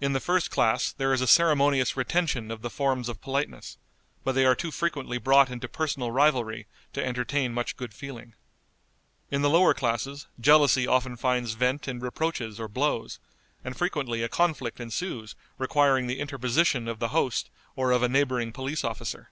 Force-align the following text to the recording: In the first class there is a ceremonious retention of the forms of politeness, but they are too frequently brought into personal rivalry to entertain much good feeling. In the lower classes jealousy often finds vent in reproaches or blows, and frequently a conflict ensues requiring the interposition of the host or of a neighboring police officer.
In 0.00 0.12
the 0.12 0.18
first 0.18 0.50
class 0.50 0.90
there 0.90 1.12
is 1.12 1.20
a 1.20 1.26
ceremonious 1.28 1.96
retention 1.96 2.50
of 2.50 2.62
the 2.62 2.68
forms 2.68 3.08
of 3.08 3.20
politeness, 3.20 3.78
but 4.24 4.32
they 4.32 4.44
are 4.44 4.56
too 4.56 4.72
frequently 4.72 5.18
brought 5.18 5.50
into 5.50 5.68
personal 5.68 6.10
rivalry 6.10 6.66
to 6.94 7.06
entertain 7.06 7.54
much 7.54 7.76
good 7.76 7.94
feeling. 7.94 8.34
In 9.30 9.42
the 9.42 9.48
lower 9.48 9.72
classes 9.72 10.26
jealousy 10.40 10.88
often 10.88 11.16
finds 11.16 11.52
vent 11.52 11.86
in 11.86 12.00
reproaches 12.00 12.58
or 12.58 12.66
blows, 12.66 13.20
and 13.64 13.76
frequently 13.76 14.24
a 14.24 14.28
conflict 14.28 14.80
ensues 14.80 15.36
requiring 15.58 16.08
the 16.08 16.18
interposition 16.18 16.88
of 16.88 16.98
the 16.98 17.10
host 17.14 17.48
or 17.76 17.92
of 17.92 18.02
a 18.02 18.08
neighboring 18.08 18.50
police 18.52 18.82
officer. 18.82 19.30